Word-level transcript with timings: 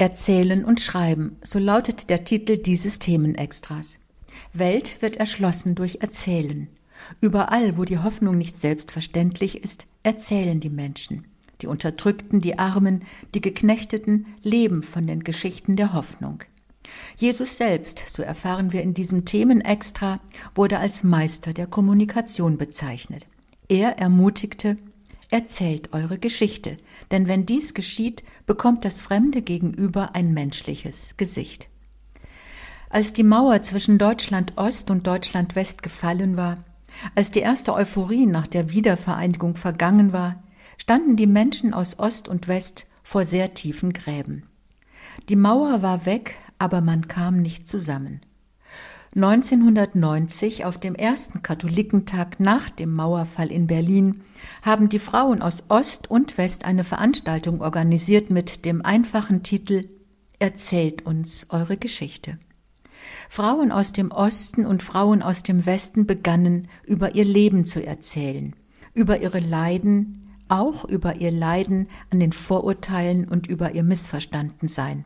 Erzählen 0.00 0.64
und 0.64 0.80
Schreiben, 0.80 1.36
so 1.42 1.58
lautet 1.58 2.08
der 2.08 2.24
Titel 2.24 2.56
dieses 2.56 3.00
Themenextras. 3.00 3.98
Welt 4.52 5.02
wird 5.02 5.16
erschlossen 5.16 5.74
durch 5.74 5.98
Erzählen. 6.00 6.68
Überall, 7.20 7.76
wo 7.76 7.84
die 7.84 7.98
Hoffnung 7.98 8.38
nicht 8.38 8.56
selbstverständlich 8.56 9.60
ist, 9.60 9.88
erzählen 10.04 10.60
die 10.60 10.70
Menschen. 10.70 11.26
Die 11.62 11.66
Unterdrückten, 11.66 12.40
die 12.40 12.60
Armen, 12.60 13.04
die 13.34 13.40
Geknechteten 13.40 14.26
leben 14.44 14.84
von 14.84 15.08
den 15.08 15.24
Geschichten 15.24 15.74
der 15.74 15.92
Hoffnung. 15.92 16.44
Jesus 17.16 17.56
selbst, 17.56 18.04
so 18.06 18.22
erfahren 18.22 18.72
wir 18.72 18.82
in 18.82 18.94
diesem 18.94 19.24
Themenextra, 19.24 20.20
wurde 20.54 20.78
als 20.78 21.02
Meister 21.02 21.52
der 21.52 21.66
Kommunikation 21.66 22.56
bezeichnet. 22.56 23.26
Er 23.68 23.98
ermutigte, 23.98 24.76
erzählt 25.30 25.92
eure 25.92 26.18
Geschichte, 26.18 26.76
denn 27.10 27.28
wenn 27.28 27.46
dies 27.46 27.74
geschieht, 27.74 28.22
bekommt 28.46 28.84
das 28.84 29.02
fremde 29.02 29.42
Gegenüber 29.42 30.14
ein 30.14 30.32
menschliches 30.32 31.16
Gesicht. 31.16 31.68
Als 32.90 33.12
die 33.12 33.22
Mauer 33.22 33.62
zwischen 33.62 33.98
Deutschland 33.98 34.54
Ost 34.56 34.90
und 34.90 35.06
Deutschland 35.06 35.54
West 35.54 35.82
gefallen 35.82 36.36
war, 36.36 36.64
als 37.14 37.30
die 37.30 37.40
erste 37.40 37.74
Euphorie 37.74 38.26
nach 38.26 38.46
der 38.46 38.72
Wiedervereinigung 38.72 39.56
vergangen 39.56 40.12
war, 40.12 40.42
standen 40.78 41.16
die 41.16 41.26
Menschen 41.26 41.74
aus 41.74 41.98
Ost 41.98 42.28
und 42.28 42.48
West 42.48 42.86
vor 43.02 43.24
sehr 43.24 43.54
tiefen 43.54 43.92
Gräben. 43.92 44.48
Die 45.28 45.36
Mauer 45.36 45.82
war 45.82 46.06
weg, 46.06 46.36
aber 46.58 46.80
man 46.80 47.08
kam 47.08 47.42
nicht 47.42 47.68
zusammen. 47.68 48.20
1990, 49.14 50.66
auf 50.66 50.78
dem 50.78 50.94
ersten 50.94 51.42
Katholikentag 51.42 52.40
nach 52.40 52.68
dem 52.68 52.92
Mauerfall 52.92 53.50
in 53.50 53.66
Berlin, 53.66 54.20
haben 54.62 54.90
die 54.90 54.98
Frauen 54.98 55.40
aus 55.40 55.64
Ost 55.68 56.10
und 56.10 56.36
West 56.36 56.66
eine 56.66 56.84
Veranstaltung 56.84 57.62
organisiert 57.62 58.30
mit 58.30 58.64
dem 58.64 58.84
einfachen 58.84 59.42
Titel 59.42 59.88
Erzählt 60.38 61.06
uns 61.06 61.46
eure 61.48 61.76
Geschichte. 61.78 62.38
Frauen 63.28 63.72
aus 63.72 63.92
dem 63.92 64.10
Osten 64.10 64.66
und 64.66 64.82
Frauen 64.82 65.22
aus 65.22 65.42
dem 65.42 65.64
Westen 65.64 66.06
begannen, 66.06 66.68
über 66.84 67.14
ihr 67.14 67.24
Leben 67.24 67.64
zu 67.64 67.84
erzählen, 67.84 68.54
über 68.94 69.20
ihre 69.20 69.40
Leiden, 69.40 70.36
auch 70.48 70.84
über 70.84 71.16
ihr 71.16 71.32
Leiden 71.32 71.88
an 72.10 72.20
den 72.20 72.32
Vorurteilen 72.32 73.26
und 73.26 73.46
über 73.46 73.72
ihr 73.72 73.82
Missverstandensein 73.82 75.04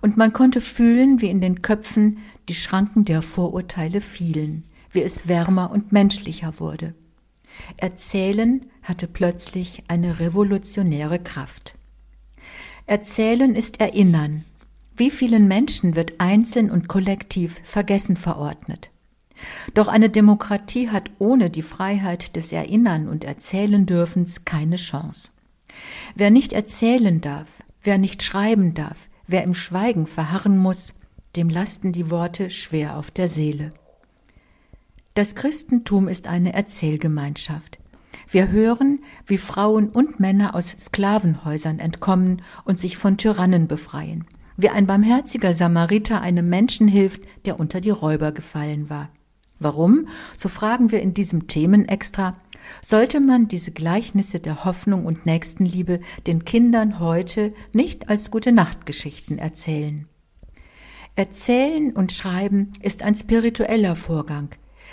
und 0.00 0.16
man 0.16 0.32
konnte 0.32 0.60
fühlen, 0.60 1.20
wie 1.20 1.30
in 1.30 1.40
den 1.40 1.62
Köpfen 1.62 2.18
die 2.48 2.54
Schranken 2.54 3.04
der 3.04 3.22
Vorurteile 3.22 4.00
fielen, 4.00 4.64
wie 4.90 5.02
es 5.02 5.28
wärmer 5.28 5.70
und 5.70 5.92
menschlicher 5.92 6.60
wurde. 6.60 6.94
Erzählen 7.76 8.66
hatte 8.82 9.06
plötzlich 9.06 9.84
eine 9.88 10.20
revolutionäre 10.20 11.18
Kraft. 11.18 11.74
Erzählen 12.86 13.54
ist 13.54 13.80
Erinnern. 13.80 14.44
Wie 14.96 15.10
vielen 15.10 15.46
Menschen 15.46 15.94
wird 15.94 16.14
einzeln 16.18 16.70
und 16.70 16.88
kollektiv 16.88 17.60
Vergessen 17.62 18.16
verordnet? 18.16 18.90
Doch 19.74 19.88
eine 19.88 20.08
Demokratie 20.08 20.88
hat 20.88 21.10
ohne 21.18 21.50
die 21.50 21.62
Freiheit 21.62 22.34
des 22.34 22.52
Erinnern 22.52 23.08
und 23.08 23.24
Erzählen 23.24 23.86
dürfens 23.86 24.44
keine 24.44 24.76
Chance. 24.76 25.30
Wer 26.14 26.30
nicht 26.30 26.52
erzählen 26.52 27.20
darf, 27.20 27.62
wer 27.82 27.98
nicht 27.98 28.22
schreiben 28.22 28.74
darf, 28.74 29.07
Wer 29.30 29.44
im 29.44 29.52
Schweigen 29.52 30.06
verharren 30.06 30.56
muss, 30.56 30.94
dem 31.36 31.50
lasten 31.50 31.92
die 31.92 32.10
Worte 32.10 32.48
schwer 32.48 32.96
auf 32.96 33.10
der 33.10 33.28
Seele. 33.28 33.68
Das 35.12 35.34
Christentum 35.34 36.08
ist 36.08 36.28
eine 36.28 36.54
Erzählgemeinschaft. 36.54 37.78
Wir 38.26 38.48
hören, 38.48 39.00
wie 39.26 39.36
Frauen 39.36 39.90
und 39.90 40.18
Männer 40.18 40.54
aus 40.54 40.70
Sklavenhäusern 40.70 41.78
entkommen 41.78 42.40
und 42.64 42.78
sich 42.78 42.96
von 42.96 43.18
Tyrannen 43.18 43.68
befreien, 43.68 44.24
wie 44.56 44.70
ein 44.70 44.86
barmherziger 44.86 45.52
Samariter 45.52 46.22
einem 46.22 46.48
Menschen 46.48 46.88
hilft, 46.88 47.20
der 47.44 47.60
unter 47.60 47.82
die 47.82 47.90
Räuber 47.90 48.32
gefallen 48.32 48.88
war. 48.88 49.10
Warum? 49.58 50.08
So 50.36 50.48
fragen 50.48 50.90
wir 50.90 51.02
in 51.02 51.12
diesem 51.12 51.48
Themenextra, 51.48 52.34
sollte 52.82 53.20
man 53.20 53.48
diese 53.48 53.72
Gleichnisse 53.72 54.40
der 54.40 54.64
Hoffnung 54.64 55.06
und 55.06 55.26
Nächstenliebe 55.26 56.00
den 56.26 56.44
Kindern 56.44 57.00
heute 57.00 57.52
nicht 57.72 58.08
als 58.08 58.30
gute 58.30 58.52
Nachtgeschichten 58.52 59.38
erzählen. 59.38 60.06
Erzählen 61.16 61.92
und 61.92 62.12
Schreiben 62.12 62.72
ist 62.80 63.02
ein 63.02 63.16
spiritueller 63.16 63.96
Vorgang. 63.96 64.50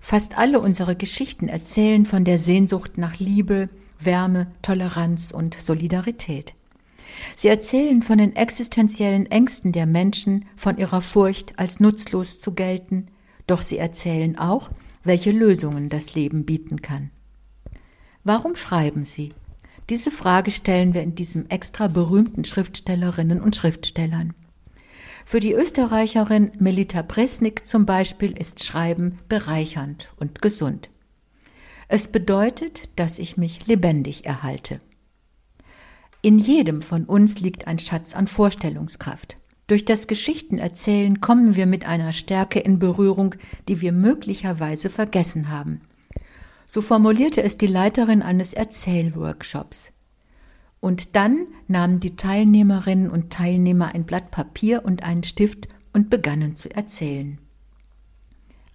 Fast 0.00 0.36
alle 0.36 0.60
unsere 0.60 0.96
Geschichten 0.96 1.48
erzählen 1.48 2.06
von 2.06 2.24
der 2.24 2.38
Sehnsucht 2.38 2.98
nach 2.98 3.18
Liebe, 3.18 3.68
Wärme, 3.98 4.48
Toleranz 4.62 5.30
und 5.30 5.54
Solidarität. 5.54 6.54
Sie 7.36 7.48
erzählen 7.48 8.02
von 8.02 8.18
den 8.18 8.36
existenziellen 8.36 9.26
Ängsten 9.26 9.72
der 9.72 9.86
Menschen, 9.86 10.44
von 10.56 10.78
ihrer 10.78 11.00
Furcht, 11.00 11.58
als 11.58 11.80
nutzlos 11.80 12.38
zu 12.38 12.52
gelten, 12.52 13.08
doch 13.46 13.62
sie 13.62 13.78
erzählen 13.78 14.38
auch, 14.38 14.70
welche 15.04 15.30
Lösungen 15.30 15.88
das 15.88 16.14
Leben 16.14 16.44
bieten 16.44 16.82
kann. 16.82 17.10
Warum 18.28 18.56
schreiben 18.56 19.06
Sie? 19.06 19.30
Diese 19.88 20.10
Frage 20.10 20.50
stellen 20.50 20.92
wir 20.92 21.02
in 21.02 21.14
diesem 21.14 21.48
extra 21.48 21.88
berühmten 21.88 22.44
Schriftstellerinnen 22.44 23.40
und 23.40 23.56
Schriftstellern. 23.56 24.34
Für 25.24 25.40
die 25.40 25.54
Österreicherin 25.54 26.52
Melita 26.58 27.02
Presnik 27.02 27.66
zum 27.66 27.86
Beispiel 27.86 28.36
ist 28.38 28.62
Schreiben 28.62 29.18
bereichernd 29.30 30.12
und 30.16 30.42
gesund. 30.42 30.90
Es 31.88 32.12
bedeutet, 32.12 32.90
dass 32.96 33.18
ich 33.18 33.38
mich 33.38 33.66
lebendig 33.66 34.26
erhalte. 34.26 34.78
In 36.20 36.38
jedem 36.38 36.82
von 36.82 37.06
uns 37.06 37.40
liegt 37.40 37.66
ein 37.66 37.78
Schatz 37.78 38.14
an 38.14 38.26
Vorstellungskraft. 38.26 39.36
Durch 39.68 39.86
das 39.86 40.06
Geschichtenerzählen 40.06 41.22
kommen 41.22 41.56
wir 41.56 41.64
mit 41.64 41.86
einer 41.86 42.12
Stärke 42.12 42.58
in 42.58 42.78
Berührung, 42.78 43.36
die 43.68 43.80
wir 43.80 43.92
möglicherweise 43.92 44.90
vergessen 44.90 45.48
haben. 45.48 45.80
So 46.70 46.82
formulierte 46.82 47.42
es 47.42 47.56
die 47.56 47.66
Leiterin 47.66 48.20
eines 48.20 48.52
Erzählworkshops. 48.52 49.90
Und 50.80 51.16
dann 51.16 51.46
nahmen 51.66 51.98
die 51.98 52.14
Teilnehmerinnen 52.14 53.10
und 53.10 53.32
Teilnehmer 53.32 53.94
ein 53.94 54.04
Blatt 54.04 54.30
Papier 54.30 54.84
und 54.84 55.02
einen 55.02 55.24
Stift 55.24 55.68
und 55.94 56.10
begannen 56.10 56.56
zu 56.56 56.72
erzählen. 56.72 57.38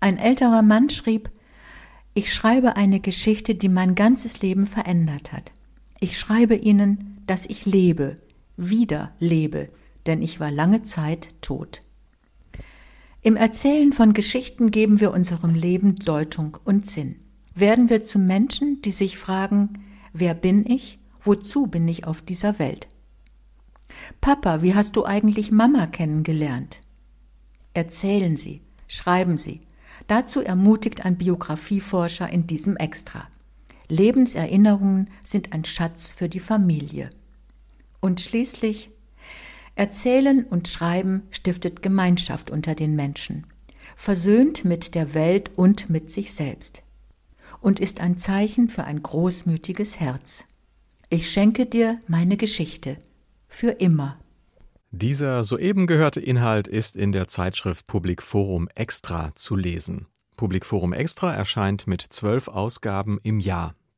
Ein 0.00 0.18
älterer 0.18 0.62
Mann 0.62 0.88
schrieb, 0.88 1.30
ich 2.14 2.32
schreibe 2.32 2.76
eine 2.76 2.98
Geschichte, 2.98 3.54
die 3.54 3.68
mein 3.68 3.94
ganzes 3.94 4.40
Leben 4.40 4.66
verändert 4.66 5.32
hat. 5.32 5.52
Ich 6.00 6.18
schreibe 6.18 6.56
Ihnen, 6.56 7.20
dass 7.26 7.46
ich 7.46 7.66
lebe, 7.66 8.16
wieder 8.56 9.12
lebe, 9.18 9.68
denn 10.06 10.22
ich 10.22 10.40
war 10.40 10.50
lange 10.50 10.82
Zeit 10.82 11.28
tot. 11.42 11.82
Im 13.20 13.36
Erzählen 13.36 13.92
von 13.92 14.14
Geschichten 14.14 14.70
geben 14.70 14.98
wir 14.98 15.12
unserem 15.12 15.54
Leben 15.54 15.96
Deutung 15.96 16.58
und 16.64 16.86
Sinn 16.86 17.16
werden 17.54 17.90
wir 17.90 18.02
zu 18.02 18.18
Menschen, 18.18 18.82
die 18.82 18.90
sich 18.90 19.18
fragen, 19.18 19.84
wer 20.12 20.34
bin 20.34 20.66
ich, 20.66 20.98
wozu 21.20 21.66
bin 21.66 21.86
ich 21.88 22.06
auf 22.06 22.22
dieser 22.22 22.58
Welt? 22.58 22.88
Papa, 24.20 24.62
wie 24.62 24.74
hast 24.74 24.96
du 24.96 25.04
eigentlich 25.04 25.50
Mama 25.50 25.86
kennengelernt? 25.86 26.80
Erzählen 27.74 28.36
Sie, 28.36 28.62
schreiben 28.88 29.38
Sie. 29.38 29.60
Dazu 30.08 30.40
ermutigt 30.40 31.04
ein 31.04 31.16
Biografieforscher 31.16 32.28
in 32.28 32.46
diesem 32.46 32.76
Extra. 32.76 33.28
Lebenserinnerungen 33.88 35.10
sind 35.22 35.52
ein 35.52 35.64
Schatz 35.64 36.10
für 36.10 36.28
die 36.28 36.40
Familie. 36.40 37.10
Und 38.00 38.20
schließlich, 38.20 38.90
Erzählen 39.74 40.44
und 40.44 40.68
Schreiben 40.68 41.22
stiftet 41.30 41.82
Gemeinschaft 41.82 42.50
unter 42.50 42.74
den 42.74 42.96
Menschen, 42.96 43.46
versöhnt 43.94 44.64
mit 44.64 44.94
der 44.94 45.14
Welt 45.14 45.50
und 45.56 45.88
mit 45.88 46.10
sich 46.10 46.34
selbst 46.34 46.82
und 47.62 47.80
ist 47.80 48.00
ein 48.00 48.18
Zeichen 48.18 48.68
für 48.68 48.84
ein 48.84 49.02
großmütiges 49.02 49.98
Herz. 49.98 50.44
Ich 51.08 51.30
schenke 51.30 51.66
dir 51.66 52.00
meine 52.06 52.36
Geschichte 52.36 52.98
für 53.48 53.70
immer. 53.70 54.18
Dieser 54.90 55.42
soeben 55.44 55.86
gehörte 55.86 56.20
Inhalt 56.20 56.68
ist 56.68 56.96
in 56.96 57.12
der 57.12 57.28
Zeitschrift 57.28 57.86
Public 57.86 58.22
Forum 58.22 58.68
Extra 58.74 59.34
zu 59.34 59.56
lesen. 59.56 60.06
Public 60.36 60.66
Forum 60.66 60.92
Extra 60.92 61.32
erscheint 61.32 61.86
mit 61.86 62.02
zwölf 62.02 62.48
Ausgaben 62.48 63.18
im 63.22 63.40
Jahr. 63.40 63.74